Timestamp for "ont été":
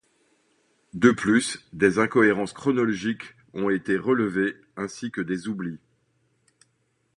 3.53-3.97